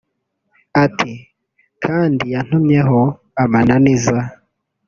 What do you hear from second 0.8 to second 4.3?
ati kandi yantumyeho amananiza